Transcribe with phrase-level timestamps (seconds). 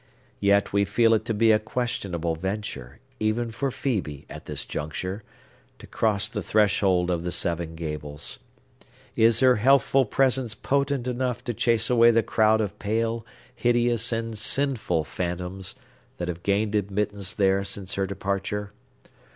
[0.39, 5.21] Yet we feel it to be a questionable venture, even for Phœbe, at this juncture,
[5.77, 8.39] to cross the threshold of the Seven Gables.
[9.15, 14.35] Is her healthful presence potent enough to chase away the crowd of pale, hideous, and
[14.35, 15.75] sinful phantoms,
[16.17, 18.71] that have gained admittance there since her departure?